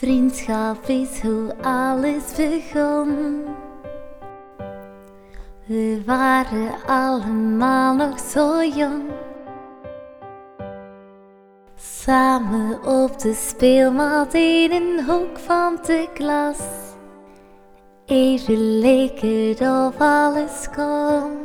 [0.00, 3.44] Vriendschap is hoe alles begon.
[5.66, 9.02] We waren allemaal nog zo jong.
[11.76, 16.58] Samen op de speelmat in een hoek van de klas.
[18.06, 21.38] Even lekker of alles kon.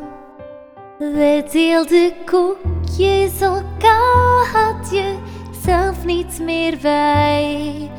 [0.98, 5.16] We deelden koekjes, elkaar had je
[5.66, 7.92] zelf niets meer bij.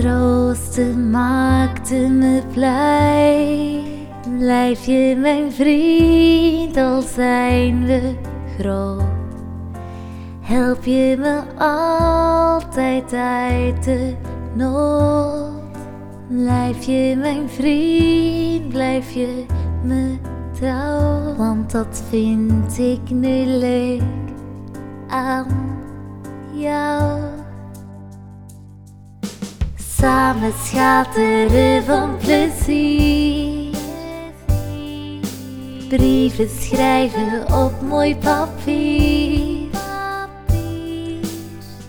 [0.00, 3.82] Troosten maakte me blij.
[4.38, 8.14] Blijf je mijn vriend, al zijn we
[8.58, 9.02] groot.
[10.40, 14.14] Help je me altijd uit de
[14.54, 15.52] nood.
[16.28, 19.44] Blijf je mijn vriend, blijf je
[19.82, 20.16] me
[20.52, 21.36] trouw.
[21.36, 24.02] Want dat vind ik nu leuk
[25.08, 25.46] aan
[26.52, 27.29] jou.
[30.00, 33.76] Samen schateren van plezier.
[35.88, 39.68] Brieven schrijven op mooi papier.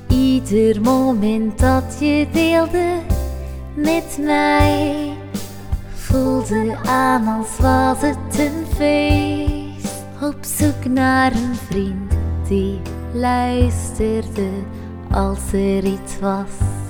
[0.08, 3.00] Ieder moment dat je deelde
[3.74, 5.14] met mij
[5.94, 10.04] voelde aan als was het een feest.
[10.22, 12.14] Op zoek naar een vriend
[12.48, 12.82] die
[13.14, 14.50] luisterde
[15.12, 16.81] als er iets was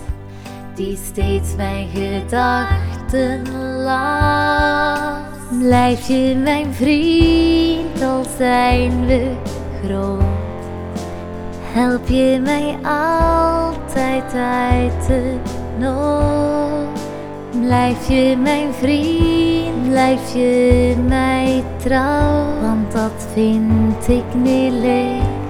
[0.76, 3.42] die steeds mijn gedachten
[3.84, 5.20] las.
[5.60, 9.32] Blijf je mijn vriend, al zijn we
[9.84, 10.24] groot.
[11.62, 15.36] Help je mij altijd uit de
[15.80, 17.00] nood.
[17.62, 22.46] Blijf je mijn vriend, blijf je mij trouw.
[22.62, 25.41] Want dat vind ik nu leuk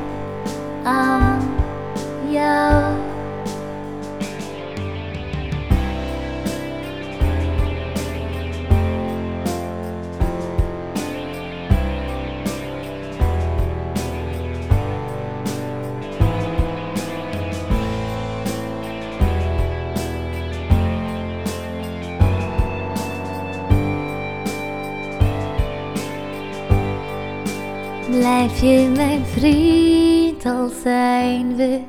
[28.12, 31.80] Blijf je mijn vriend, al zijn we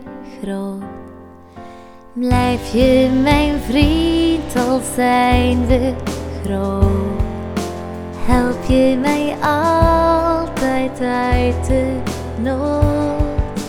[0.42, 0.82] groot.
[2.12, 5.92] Blijf je mijn vriend, al zijn we
[6.44, 7.20] groot.
[8.26, 11.96] Help je mij altijd uit de
[12.42, 13.62] nood.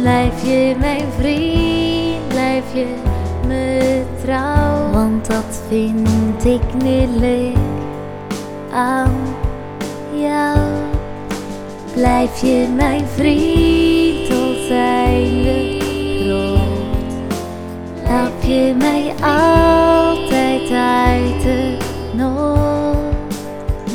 [0.00, 2.86] Blijf je mijn vriend, blijf je
[3.46, 4.90] me trouw.
[4.90, 7.56] Want dat vind ik nu leuk
[8.72, 9.14] aan
[10.14, 10.65] jou.
[11.96, 14.26] Blijf je mijn vriend,
[14.68, 15.78] zijn we
[16.20, 17.12] groot.
[18.02, 21.76] Help je mij altijd uit de
[22.12, 23.34] nood.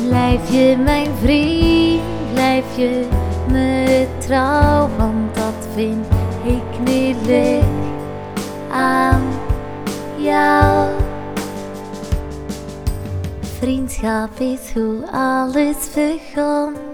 [0.08, 2.02] Blijf je mijn vriend,
[2.32, 3.06] blijf je
[3.50, 4.88] me trouw.
[4.96, 6.06] Want dat vind
[6.44, 7.62] ik nu leuk
[8.72, 9.22] aan
[10.16, 10.88] jou.
[13.58, 16.91] Vriendschap is hoe alles begon.